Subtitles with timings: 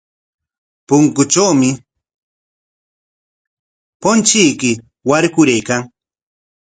[0.87, 1.69] Punkutrawmi
[4.01, 4.71] punchuyki
[5.09, 5.81] warkaraykan.